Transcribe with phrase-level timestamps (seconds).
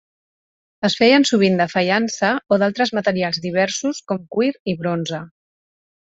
[0.87, 5.23] Es feien sovint de faiança, o d'altres materials diversos, com cuir i bronze.